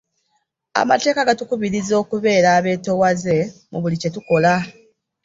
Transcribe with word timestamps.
Amateeka 0.81 1.27
gatukubiriza 1.29 1.95
kubeera 2.11 2.49
beetoowaze 2.65 3.35
mu 3.71 3.77
buli 3.81 3.95
kye 4.01 4.09
tukola. 4.15 4.53